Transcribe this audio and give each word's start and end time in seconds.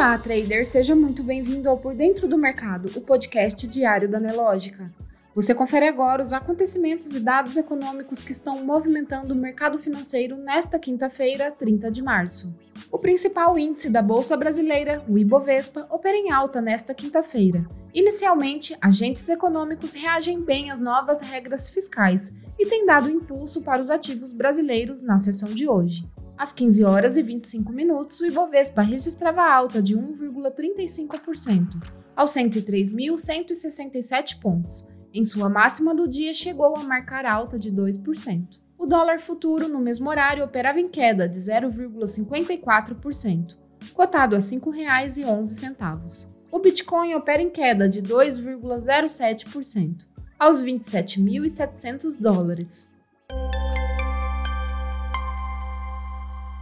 Olá, 0.00 0.16
trader, 0.16 0.66
seja 0.66 0.96
muito 0.96 1.22
bem-vindo 1.22 1.68
ao 1.68 1.76
Por 1.76 1.94
Dentro 1.94 2.26
do 2.26 2.38
Mercado, 2.38 2.90
o 2.96 3.02
podcast 3.02 3.66
diário 3.66 4.08
da 4.08 4.18
Nelógica. 4.18 4.90
Você 5.34 5.54
confere 5.54 5.86
agora 5.86 6.22
os 6.22 6.32
acontecimentos 6.32 7.14
e 7.14 7.20
dados 7.20 7.58
econômicos 7.58 8.22
que 8.22 8.32
estão 8.32 8.64
movimentando 8.64 9.34
o 9.34 9.36
mercado 9.36 9.76
financeiro 9.76 10.38
nesta 10.38 10.78
quinta-feira, 10.78 11.50
30 11.50 11.90
de 11.90 12.02
março. 12.02 12.50
O 12.90 12.98
principal 12.98 13.58
índice 13.58 13.90
da 13.90 14.00
Bolsa 14.00 14.38
Brasileira, 14.38 15.04
o 15.06 15.18
Ibovespa, 15.18 15.86
opera 15.90 16.16
em 16.16 16.32
alta 16.32 16.62
nesta 16.62 16.94
quinta-feira. 16.94 17.66
Inicialmente, 17.92 18.74
agentes 18.80 19.28
econômicos 19.28 19.92
reagem 19.92 20.40
bem 20.40 20.70
às 20.70 20.80
novas 20.80 21.20
regras 21.20 21.68
fiscais 21.68 22.32
e 22.58 22.64
têm 22.64 22.86
dado 22.86 23.10
impulso 23.10 23.60
para 23.60 23.82
os 23.82 23.90
ativos 23.90 24.32
brasileiros 24.32 25.02
na 25.02 25.18
sessão 25.18 25.50
de 25.50 25.68
hoje. 25.68 26.08
Às 26.40 26.52
15 26.54 26.82
horas 26.84 27.18
e 27.18 27.22
25 27.22 27.70
minutos, 27.70 28.18
o 28.22 28.26
Ibovespa 28.26 28.80
registrava 28.80 29.42
alta 29.42 29.82
de 29.82 29.94
1,35%, 29.94 31.82
aos 32.16 32.30
103.167 32.30 34.40
pontos. 34.40 34.86
Em 35.12 35.22
sua 35.22 35.50
máxima 35.50 35.94
do 35.94 36.08
dia, 36.08 36.32
chegou 36.32 36.78
a 36.78 36.82
marcar 36.82 37.26
alta 37.26 37.58
de 37.58 37.70
2%. 37.70 38.58
O 38.78 38.86
dólar 38.86 39.20
futuro, 39.20 39.68
no 39.68 39.80
mesmo 39.80 40.08
horário, 40.08 40.42
operava 40.42 40.80
em 40.80 40.88
queda 40.88 41.28
de 41.28 41.38
0,54%, 41.38 43.58
cotado 43.92 44.34
a 44.34 44.38
R$ 44.38 44.44
5,11. 44.44 46.26
O 46.50 46.58
Bitcoin 46.58 47.14
opera 47.16 47.42
em 47.42 47.50
queda 47.50 47.86
de 47.86 48.00
2,07%, 48.00 50.06
aos 50.38 50.62
27.700 50.62 52.18
dólares. 52.18 52.98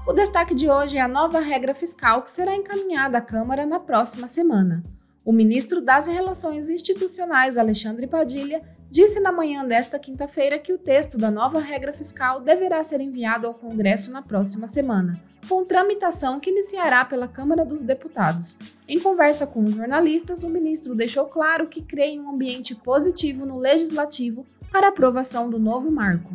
O 0.08 0.12
destaque 0.14 0.54
de 0.54 0.70
hoje 0.70 0.96
é 0.96 1.02
a 1.02 1.06
nova 1.06 1.38
regra 1.38 1.74
fiscal 1.74 2.22
que 2.22 2.30
será 2.30 2.56
encaminhada 2.56 3.18
à 3.18 3.20
Câmara 3.20 3.66
na 3.66 3.78
próxima 3.78 4.26
semana. 4.26 4.82
O 5.22 5.30
ministro 5.30 5.82
das 5.82 6.06
Relações 6.06 6.70
Institucionais, 6.70 7.58
Alexandre 7.58 8.06
Padilha, 8.06 8.62
disse 8.90 9.20
na 9.20 9.30
manhã 9.30 9.66
desta 9.66 9.98
quinta-feira 9.98 10.58
que 10.58 10.72
o 10.72 10.78
texto 10.78 11.18
da 11.18 11.30
nova 11.30 11.60
regra 11.60 11.92
fiscal 11.92 12.40
deverá 12.40 12.82
ser 12.82 13.02
enviado 13.02 13.46
ao 13.46 13.52
Congresso 13.52 14.10
na 14.10 14.22
próxima 14.22 14.66
semana, 14.66 15.20
com 15.46 15.66
tramitação 15.66 16.40
que 16.40 16.48
iniciará 16.48 17.04
pela 17.04 17.28
Câmara 17.28 17.62
dos 17.62 17.82
Deputados. 17.82 18.58
Em 18.88 18.98
conversa 18.98 19.46
com 19.46 19.70
jornalistas, 19.70 20.42
o 20.42 20.48
ministro 20.48 20.94
deixou 20.94 21.26
claro 21.26 21.68
que 21.68 21.82
crê 21.82 22.12
em 22.12 22.20
um 22.20 22.30
ambiente 22.30 22.74
positivo 22.74 23.44
no 23.44 23.58
legislativo 23.58 24.46
para 24.72 24.88
aprovação 24.88 25.50
do 25.50 25.58
novo 25.58 25.90
marco. 25.90 26.32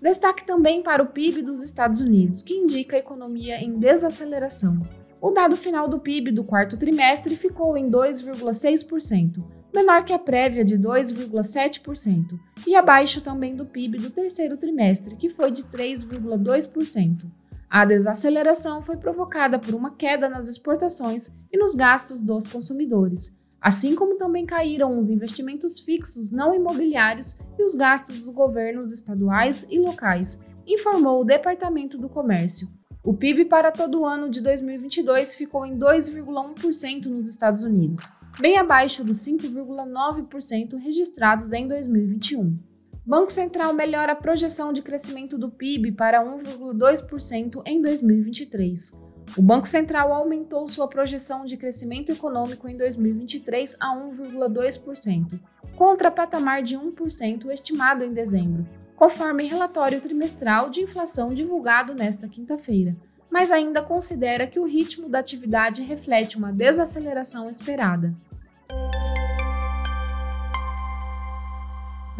Destaque 0.00 0.44
também 0.44 0.82
para 0.82 1.02
o 1.02 1.08
PIB 1.08 1.42
dos 1.42 1.62
Estados 1.62 2.00
Unidos, 2.00 2.42
que 2.42 2.54
indica 2.54 2.96
a 2.96 2.98
economia 2.98 3.62
em 3.62 3.78
desaceleração. 3.78 4.78
O 5.20 5.30
dado 5.30 5.56
final 5.56 5.88
do 5.88 6.00
PIB 6.00 6.32
do 6.32 6.42
quarto 6.42 6.76
trimestre 6.76 7.36
ficou 7.36 7.76
em 7.76 7.88
2,6%, 7.88 9.44
menor 9.72 10.04
que 10.04 10.12
a 10.12 10.18
prévia 10.18 10.64
de 10.64 10.76
2,7%, 10.76 12.38
e 12.66 12.74
abaixo 12.74 13.20
também 13.20 13.54
do 13.54 13.64
PIB 13.64 13.98
do 13.98 14.10
terceiro 14.10 14.56
trimestre, 14.56 15.14
que 15.14 15.30
foi 15.30 15.52
de 15.52 15.62
3,2%. 15.62 17.30
A 17.70 17.84
desaceleração 17.84 18.82
foi 18.82 18.96
provocada 18.96 19.58
por 19.58 19.74
uma 19.74 19.92
queda 19.92 20.28
nas 20.28 20.48
exportações 20.48 21.30
e 21.50 21.56
nos 21.56 21.74
gastos 21.74 22.20
dos 22.20 22.46
consumidores, 22.46 23.34
assim 23.62 23.94
como 23.94 24.16
também 24.16 24.44
caíram 24.44 24.98
os 24.98 25.08
investimentos 25.08 25.78
fixos 25.78 26.30
não 26.30 26.52
imobiliários 26.52 27.38
e 27.58 27.62
os 27.62 27.74
gastos 27.74 28.18
dos 28.18 28.28
governos 28.28 28.92
estaduais 28.92 29.64
e 29.70 29.78
locais, 29.78 30.40
informou 30.66 31.20
o 31.20 31.24
Departamento 31.24 31.96
do 31.96 32.08
Comércio. 32.08 32.68
O 33.04 33.14
PIB 33.14 33.46
para 33.46 33.72
todo 33.72 34.00
o 34.00 34.06
ano 34.06 34.28
de 34.28 34.40
2022 34.40 35.34
ficou 35.34 35.64
em 35.64 35.76
2,1% 35.76 37.06
nos 37.06 37.28
Estados 37.28 37.62
Unidos, 37.62 38.10
bem 38.40 38.58
abaixo 38.58 39.02
dos 39.02 39.18
5,9% 39.18 40.76
registrados 40.76 41.52
em 41.52 41.66
2021. 41.66 42.56
Banco 43.04 43.32
Central 43.32 43.74
melhora 43.74 44.12
a 44.12 44.16
projeção 44.16 44.72
de 44.72 44.80
crescimento 44.80 45.36
do 45.36 45.50
PIB 45.50 45.90
para 45.92 46.24
1,2% 46.24 47.62
em 47.66 47.82
2023. 47.82 48.92
O 49.36 49.42
Banco 49.42 49.66
Central 49.66 50.12
aumentou 50.12 50.68
sua 50.68 50.86
projeção 50.86 51.44
de 51.44 51.56
crescimento 51.56 52.12
econômico 52.12 52.68
em 52.68 52.76
2023 52.76 53.76
a 53.80 53.96
1,2%, 53.96 55.40
contra 55.76 56.10
patamar 56.10 56.62
de 56.62 56.76
1% 56.76 57.50
estimado 57.50 58.04
em 58.04 58.12
dezembro, 58.12 58.66
conforme 58.94 59.46
relatório 59.46 60.00
trimestral 60.00 60.68
de 60.68 60.82
inflação 60.82 61.32
divulgado 61.32 61.94
nesta 61.94 62.28
quinta-feira, 62.28 62.96
mas 63.30 63.50
ainda 63.50 63.82
considera 63.82 64.46
que 64.46 64.60
o 64.60 64.66
ritmo 64.66 65.08
da 65.08 65.18
atividade 65.18 65.82
reflete 65.82 66.36
uma 66.36 66.52
desaceleração 66.52 67.48
esperada. 67.48 68.14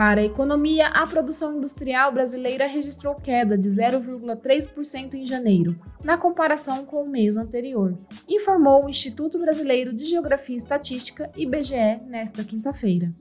Para 0.04 0.20
a 0.20 0.24
economia, 0.24 0.88
a 0.88 1.06
produção 1.06 1.54
industrial 1.54 2.10
brasileira 2.10 2.66
registrou 2.66 3.14
queda 3.14 3.56
de 3.56 3.68
0,3% 3.68 5.14
em 5.14 5.24
janeiro, 5.24 5.76
na 6.02 6.18
comparação 6.18 6.84
com 6.84 7.04
o 7.04 7.08
mês 7.08 7.36
anterior, 7.36 7.96
informou 8.28 8.84
o 8.84 8.90
Instituto 8.90 9.38
Brasileiro 9.38 9.92
de 9.92 10.04
Geografia 10.04 10.54
e 10.54 10.56
Estatística, 10.56 11.30
IBGE, 11.36 12.00
nesta 12.08 12.42
quinta-feira. 12.42 13.14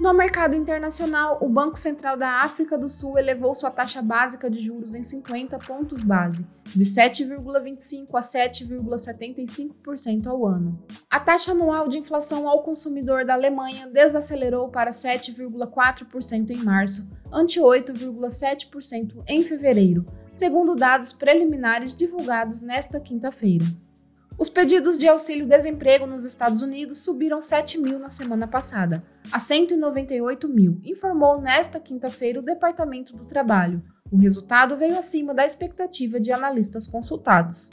No 0.00 0.12
mercado 0.12 0.54
internacional, 0.54 1.38
o 1.40 1.48
Banco 1.48 1.78
Central 1.78 2.16
da 2.16 2.42
África 2.42 2.76
do 2.76 2.88
Sul 2.88 3.18
elevou 3.18 3.54
sua 3.54 3.70
taxa 3.70 4.02
básica 4.02 4.50
de 4.50 4.60
juros 4.60 4.94
em 4.94 5.02
50 5.02 5.58
pontos 5.58 6.02
base, 6.02 6.46
de 6.74 6.84
7,25% 6.84 8.08
a 8.14 8.20
7,75% 8.20 10.26
ao 10.26 10.46
ano. 10.46 10.82
A 11.14 11.20
taxa 11.20 11.52
anual 11.52 11.86
de 11.86 11.96
inflação 11.96 12.48
ao 12.48 12.64
consumidor 12.64 13.24
da 13.24 13.34
Alemanha 13.34 13.86
desacelerou 13.86 14.68
para 14.68 14.90
7,4% 14.90 16.50
em 16.50 16.56
março, 16.56 17.08
ante 17.32 17.60
8,7% 17.60 19.22
em 19.28 19.44
fevereiro, 19.44 20.04
segundo 20.32 20.74
dados 20.74 21.12
preliminares 21.12 21.94
divulgados 21.94 22.60
nesta 22.60 22.98
quinta-feira. 22.98 23.64
Os 24.36 24.48
pedidos 24.48 24.98
de 24.98 25.06
auxílio-desemprego 25.06 26.04
nos 26.04 26.24
Estados 26.24 26.62
Unidos 26.62 27.04
subiram 27.04 27.40
7 27.40 27.78
mil 27.78 28.00
na 28.00 28.10
semana 28.10 28.48
passada, 28.48 29.04
a 29.30 29.38
198 29.38 30.48
mil, 30.48 30.80
informou 30.82 31.40
nesta 31.40 31.78
quinta-feira 31.78 32.40
o 32.40 32.44
Departamento 32.44 33.16
do 33.16 33.24
Trabalho. 33.24 33.80
O 34.10 34.16
resultado 34.16 34.76
veio 34.76 34.98
acima 34.98 35.32
da 35.32 35.46
expectativa 35.46 36.18
de 36.18 36.32
analistas 36.32 36.88
consultados. 36.88 37.70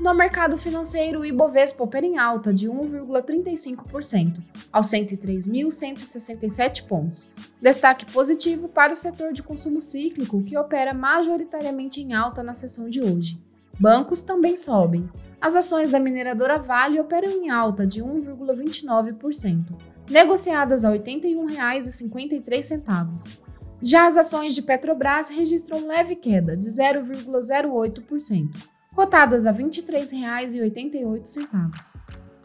No 0.00 0.14
mercado 0.14 0.56
financeiro, 0.56 1.20
o 1.20 1.26
Ibovespa 1.26 1.84
opera 1.84 2.06
em 2.06 2.16
alta 2.16 2.54
de 2.54 2.66
1,35%, 2.66 4.42
aos 4.72 4.86
103.167 4.86 6.86
pontos. 6.86 7.30
Destaque 7.60 8.10
positivo 8.10 8.66
para 8.66 8.94
o 8.94 8.96
setor 8.96 9.34
de 9.34 9.42
consumo 9.42 9.78
cíclico, 9.78 10.42
que 10.42 10.56
opera 10.56 10.94
majoritariamente 10.94 12.00
em 12.00 12.14
alta 12.14 12.42
na 12.42 12.54
sessão 12.54 12.88
de 12.88 13.02
hoje. 13.02 13.38
Bancos 13.78 14.22
também 14.22 14.56
sobem. 14.56 15.06
As 15.38 15.54
ações 15.54 15.90
da 15.90 16.00
mineradora 16.00 16.58
Vale 16.58 16.98
operam 16.98 17.30
em 17.30 17.50
alta 17.50 17.86
de 17.86 18.02
1,29%, 18.02 19.76
negociadas 20.08 20.86
a 20.86 20.92
R$ 20.92 20.98
81,53. 20.98 23.38
Já 23.82 24.06
as 24.06 24.16
ações 24.16 24.54
de 24.54 24.62
Petrobras 24.62 25.28
registram 25.28 25.86
leve 25.86 26.16
queda 26.16 26.56
de 26.56 26.68
0,08% 26.68 28.79
cotadas 28.94 29.46
a 29.46 29.52
R$ 29.52 29.64
23,88. 29.64 31.96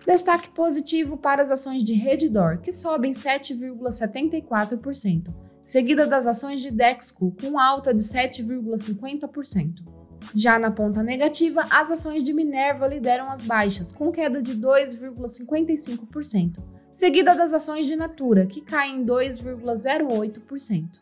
Destaque 0.05 0.49
positivo 0.49 1.17
para 1.17 1.41
as 1.41 1.49
ações 1.49 1.83
de 1.83 1.93
Redditor, 1.93 2.59
que 2.59 2.71
sobem 2.71 3.11
7,74%, 3.11 5.33
seguida 5.63 6.05
das 6.05 6.27
ações 6.27 6.61
de 6.61 6.69
Dexco, 6.69 7.35
com 7.41 7.59
alta 7.59 7.91
de 7.91 8.03
7,50%. 8.03 9.95
Já 10.33 10.57
na 10.57 10.71
ponta 10.71 11.03
negativa, 11.03 11.67
as 11.69 11.91
ações 11.91 12.23
de 12.23 12.33
Minerva 12.33 12.87
lideram 12.87 13.29
as 13.29 13.41
baixas, 13.41 13.91
com 13.91 14.09
queda 14.11 14.41
de 14.41 14.55
2,55%, 14.55 16.63
seguida 16.91 17.35
das 17.35 17.53
ações 17.53 17.85
de 17.85 17.95
Natura, 17.95 18.45
que 18.45 18.61
caem 18.61 19.05
2,08%. 19.05 21.01